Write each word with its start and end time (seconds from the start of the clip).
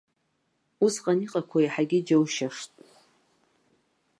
Усҟан 0.85 1.19
иҟақәоу 1.25 1.61
иаҳагьы 1.61 1.97
иџьоушьашт. 1.99 2.71